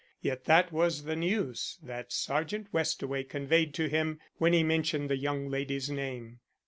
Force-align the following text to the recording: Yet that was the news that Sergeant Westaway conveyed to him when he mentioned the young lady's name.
Yet 0.19 0.45
that 0.45 0.71
was 0.71 1.03
the 1.03 1.15
news 1.15 1.77
that 1.83 2.11
Sergeant 2.11 2.73
Westaway 2.73 3.21
conveyed 3.23 3.71
to 3.75 3.87
him 3.87 4.19
when 4.39 4.51
he 4.51 4.63
mentioned 4.63 5.11
the 5.11 5.15
young 5.17 5.47
lady's 5.47 5.91
name. 5.91 6.39